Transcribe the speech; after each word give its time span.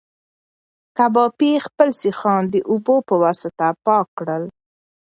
کبابي 0.97 1.51
خپل 1.65 1.89
سیخان 2.03 2.43
د 2.53 2.55
اوبو 2.71 2.95
په 3.07 3.15
واسطه 3.23 3.67
پاک 3.85 4.07
کړل. 4.17 4.43